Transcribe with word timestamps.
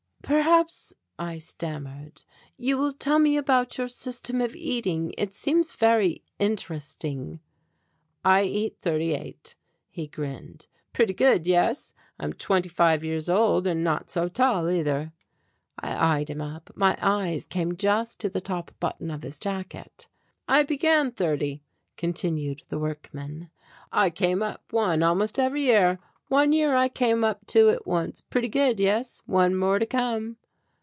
"Perhaps, 0.23 0.93
I 1.19 1.39
stammered," 1.39 2.23
you 2.55 2.77
will 2.77 2.93
tell 2.93 3.19
me 3.19 3.35
about 3.35 3.77
your 3.77 3.89
system 3.89 4.39
of 4.39 4.55
eating; 4.55 5.13
it 5.17 5.33
seems 5.33 5.75
very 5.75 6.23
interesting." 6.39 7.41
"I 8.23 8.43
eat 8.43 8.77
thirty 8.79 9.11
eight," 9.13 9.57
he 9.89 10.07
grinned, 10.07 10.67
"pretty 10.93 11.13
good, 11.13 11.45
yes? 11.47 11.93
I 12.17 12.23
am 12.23 12.31
twenty 12.31 12.69
five 12.69 13.03
years 13.03 13.29
old 13.29 13.67
and 13.67 13.83
not 13.83 14.09
so 14.09 14.29
tall 14.29 14.69
either." 14.69 15.11
I 15.77 16.19
eyed 16.19 16.29
him 16.29 16.41
up 16.41 16.69
my 16.75 16.97
eyes 17.01 17.45
came 17.45 17.75
just 17.75 18.19
to 18.19 18.29
the 18.29 18.39
top 18.39 18.71
button 18.79 19.11
of 19.11 19.23
his 19.23 19.37
jacket. 19.37 20.07
"I 20.47 20.63
began 20.63 21.11
thirty," 21.11 21.61
continued 21.97 22.61
the 22.69 22.79
workman, 22.79 23.49
"I 23.91 24.09
came 24.09 24.41
up 24.41 24.71
one 24.71 25.03
almost 25.03 25.37
every 25.39 25.63
year, 25.63 25.99
one 26.27 26.53
year 26.53 26.73
I 26.77 26.87
came 26.87 27.25
up 27.25 27.45
two 27.45 27.67
at 27.71 27.85
once. 27.85 28.21
Pretty 28.21 28.47
good, 28.47 28.79
yes? 28.79 29.21
One 29.25 29.53
more 29.53 29.79
to 29.79 29.85
come." 29.85 30.37